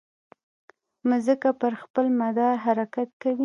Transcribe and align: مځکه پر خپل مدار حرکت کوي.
مځکه 1.09 1.49
پر 1.61 1.73
خپل 1.81 2.05
مدار 2.21 2.53
حرکت 2.65 3.09
کوي. 3.21 3.37